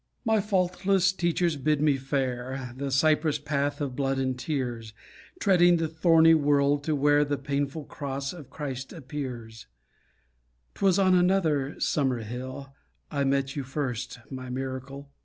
[0.25, 4.93] My faultless teachers bid me fare The cypress path of blood and tears,
[5.39, 9.67] Treading the thorny wold to where The painful Cross of Christ appears;
[10.73, 12.73] 'Twas on another, sunnier hill
[13.11, 15.11] I met you first, my miracle.